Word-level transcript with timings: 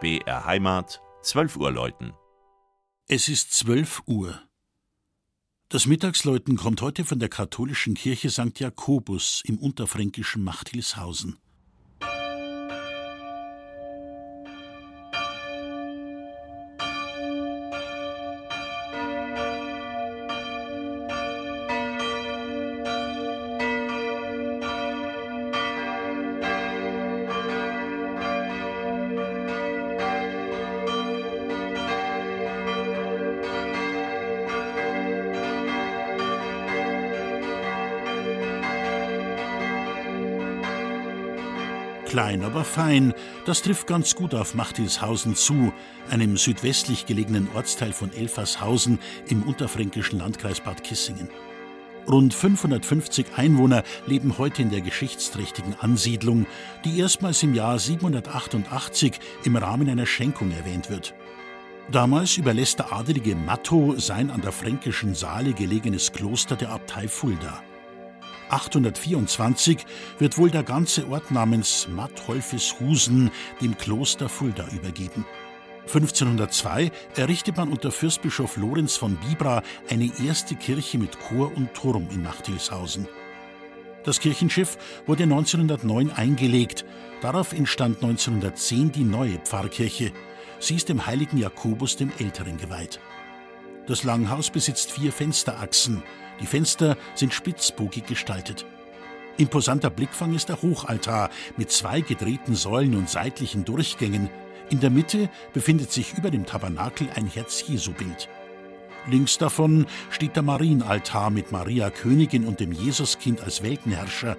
BR 0.00 0.44
Heimat, 0.44 1.02
12 1.22 1.56
Uhr 1.56 1.72
läuten. 1.72 2.12
Es 3.08 3.26
ist 3.26 3.52
12 3.54 4.02
Uhr. 4.06 4.40
Das 5.68 5.86
Mittagsläuten 5.86 6.56
kommt 6.56 6.82
heute 6.82 7.04
von 7.04 7.18
der 7.18 7.28
katholischen 7.28 7.94
Kirche 7.94 8.30
St. 8.30 8.60
Jakobus 8.60 9.42
im 9.44 9.58
unterfränkischen 9.58 10.44
Machthilshausen. 10.44 11.40
Klein, 42.08 42.42
aber 42.42 42.64
fein, 42.64 43.12
das 43.44 43.60
trifft 43.60 43.86
ganz 43.86 44.14
gut 44.14 44.34
auf 44.34 44.54
Machtilshausen 44.54 45.34
zu, 45.36 45.74
einem 46.08 46.38
südwestlich 46.38 47.04
gelegenen 47.04 47.48
Ortsteil 47.54 47.92
von 47.92 48.10
Elfershausen 48.14 48.98
im 49.28 49.42
unterfränkischen 49.42 50.18
Landkreis 50.18 50.60
Bad 50.60 50.82
Kissingen. 50.82 51.28
Rund 52.08 52.32
550 52.32 53.26
Einwohner 53.36 53.82
leben 54.06 54.38
heute 54.38 54.62
in 54.62 54.70
der 54.70 54.80
geschichtsträchtigen 54.80 55.74
Ansiedlung, 55.80 56.46
die 56.86 56.98
erstmals 56.98 57.42
im 57.42 57.52
Jahr 57.52 57.78
788 57.78 59.20
im 59.44 59.56
Rahmen 59.56 59.90
einer 59.90 60.06
Schenkung 60.06 60.50
erwähnt 60.50 60.88
wird. 60.88 61.14
Damals 61.92 62.38
überlässt 62.38 62.78
der 62.78 62.90
adelige 62.90 63.36
Matto 63.36 63.96
sein 63.98 64.30
an 64.30 64.40
der 64.40 64.52
fränkischen 64.52 65.14
Saale 65.14 65.52
gelegenes 65.52 66.10
Kloster 66.10 66.56
der 66.56 66.70
Abtei 66.70 67.06
Fulda. 67.06 67.62
824 68.50 69.84
wird 70.18 70.38
wohl 70.38 70.50
der 70.50 70.62
ganze 70.62 71.08
Ort 71.08 71.30
namens 71.30 71.88
Matholfishusen 71.88 73.30
dem 73.60 73.76
Kloster 73.76 74.28
Fulda 74.28 74.66
übergeben. 74.72 75.24
1502 75.88 76.90
errichtet 77.16 77.56
man 77.56 77.70
unter 77.70 77.90
Fürstbischof 77.90 78.56
Lorenz 78.58 78.96
von 78.96 79.16
Bibra 79.16 79.62
eine 79.88 80.10
erste 80.22 80.54
Kirche 80.54 80.98
mit 80.98 81.18
Chor 81.18 81.50
und 81.56 81.72
Turm 81.72 82.08
in 82.12 82.22
Nachtilshausen. 82.22 83.08
Das 84.04 84.20
Kirchenschiff 84.20 84.76
wurde 85.06 85.24
1909 85.24 86.10
eingelegt. 86.10 86.84
Darauf 87.20 87.52
entstand 87.52 88.02
1910 88.02 88.92
die 88.92 89.04
neue 89.04 89.38
Pfarrkirche. 89.38 90.12
Sie 90.60 90.76
ist 90.76 90.88
dem 90.88 91.06
heiligen 91.06 91.38
Jakobus 91.38 91.96
dem 91.96 92.12
Älteren 92.18 92.58
geweiht. 92.58 93.00
Das 93.88 94.04
Langhaus 94.04 94.50
besitzt 94.50 94.92
vier 94.92 95.12
Fensterachsen. 95.12 96.02
Die 96.40 96.46
Fenster 96.46 96.98
sind 97.14 97.32
spitzbogig 97.32 98.04
gestaltet. 98.04 98.66
Imposanter 99.38 99.88
Blickfang 99.88 100.34
ist 100.34 100.50
der 100.50 100.60
Hochaltar 100.60 101.30
mit 101.56 101.70
zwei 101.70 102.02
gedrehten 102.02 102.54
Säulen 102.54 102.94
und 102.96 103.08
seitlichen 103.08 103.64
Durchgängen. 103.64 104.28
In 104.68 104.80
der 104.80 104.90
Mitte 104.90 105.30
befindet 105.54 105.90
sich 105.90 106.18
über 106.18 106.30
dem 106.30 106.44
Tabernakel 106.44 107.08
ein 107.14 107.26
Herz-Jesu-Bild. 107.26 108.28
Links 109.06 109.38
davon 109.38 109.86
steht 110.10 110.36
der 110.36 110.42
Marienaltar 110.42 111.30
mit 111.30 111.50
Maria 111.50 111.88
Königin 111.88 112.46
und 112.46 112.60
dem 112.60 112.72
Jesuskind 112.72 113.40
als 113.40 113.62
Weltenherrscher. 113.62 114.36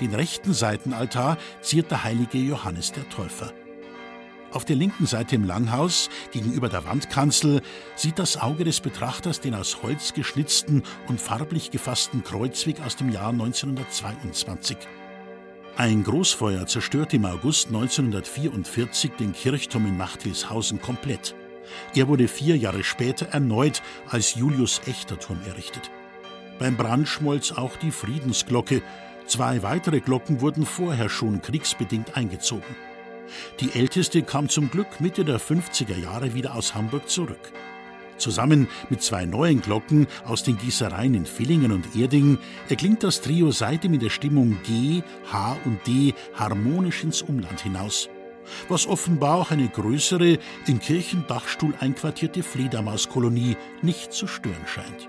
Den 0.00 0.14
rechten 0.14 0.52
Seitenaltar 0.52 1.36
ziert 1.62 1.90
der 1.90 2.04
heilige 2.04 2.38
Johannes 2.38 2.92
der 2.92 3.08
Täufer. 3.08 3.52
Auf 4.54 4.64
der 4.64 4.76
linken 4.76 5.04
Seite 5.04 5.34
im 5.34 5.42
Langhaus, 5.42 6.08
gegenüber 6.30 6.68
der 6.68 6.84
Wandkanzel, 6.84 7.60
sieht 7.96 8.20
das 8.20 8.40
Auge 8.40 8.62
des 8.62 8.78
Betrachters 8.78 9.40
den 9.40 9.52
aus 9.52 9.82
Holz 9.82 10.14
geschnitzten 10.14 10.84
und 11.08 11.20
farblich 11.20 11.72
gefassten 11.72 12.22
Kreuzweg 12.22 12.80
aus 12.86 12.94
dem 12.94 13.10
Jahr 13.10 13.30
1922. 13.30 14.76
Ein 15.76 16.04
Großfeuer 16.04 16.68
zerstörte 16.68 17.16
im 17.16 17.24
August 17.24 17.66
1944 17.66 19.10
den 19.18 19.32
Kirchturm 19.32 19.86
in 19.86 19.96
Machtilshausen 19.96 20.80
komplett. 20.80 21.34
Er 21.96 22.06
wurde 22.06 22.28
vier 22.28 22.56
Jahre 22.56 22.84
später 22.84 23.26
erneut 23.26 23.82
als 24.08 24.36
Julius-Echter-Turm 24.36 25.40
errichtet. 25.48 25.90
Beim 26.60 26.76
Brand 26.76 27.08
schmolz 27.08 27.50
auch 27.50 27.74
die 27.74 27.90
Friedensglocke. 27.90 28.82
Zwei 29.26 29.64
weitere 29.64 29.98
Glocken 29.98 30.40
wurden 30.40 30.64
vorher 30.64 31.08
schon 31.08 31.42
kriegsbedingt 31.42 32.16
eingezogen. 32.16 32.76
Die 33.60 33.72
älteste 33.72 34.22
kam 34.22 34.48
zum 34.48 34.70
Glück 34.70 35.00
Mitte 35.00 35.24
der 35.24 35.40
50er 35.40 35.98
Jahre 35.98 36.34
wieder 36.34 36.54
aus 36.54 36.74
Hamburg 36.74 37.08
zurück. 37.08 37.52
Zusammen 38.16 38.68
mit 38.90 39.02
zwei 39.02 39.24
neuen 39.24 39.60
Glocken 39.60 40.06
aus 40.24 40.44
den 40.44 40.56
Gießereien 40.56 41.14
in 41.14 41.26
Villingen 41.26 41.72
und 41.72 41.96
Erding 41.96 42.38
erklingt 42.68 43.02
das 43.02 43.20
Trio 43.20 43.50
seitdem 43.50 43.94
in 43.94 44.00
der 44.00 44.10
Stimmung 44.10 44.56
G, 44.64 45.02
H 45.32 45.56
und 45.64 45.84
D 45.86 46.14
harmonisch 46.34 47.02
ins 47.02 47.22
Umland 47.22 47.60
hinaus. 47.60 48.08
Was 48.68 48.86
offenbar 48.86 49.36
auch 49.38 49.50
eine 49.50 49.68
größere, 49.68 50.38
in 50.66 50.78
Kirchendachstuhl 50.78 51.74
einquartierte 51.80 52.42
Fledermauskolonie 52.42 53.56
nicht 53.82 54.12
zu 54.12 54.26
stören 54.26 54.66
scheint. 54.66 55.08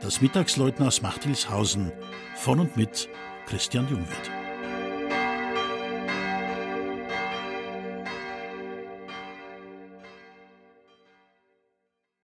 Das 0.00 0.20
Mittagsläuten 0.20 0.86
aus 0.86 1.02
Machtilshausen 1.02 1.92
von 2.36 2.60
und 2.60 2.76
mit 2.76 3.08
Christian 3.46 3.88
Jungwirth. 3.88 4.37